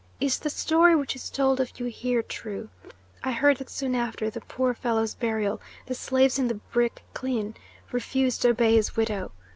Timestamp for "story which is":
0.49-1.29